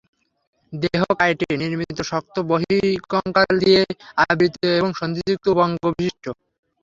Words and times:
দেহ 0.73 1.01
কাইটিন 1.19 1.53
নির্মিত 1.61 1.99
শক্ত 2.11 2.35
বহিঃকঙ্কাল 2.49 3.51
দিয়ে 3.61 3.81
আবৃত 4.23 4.55
এবং 4.79 4.89
সন্ধিযুক্ত 4.99 5.45
উপাঙ্গবিশিষ্ট। 5.49 6.25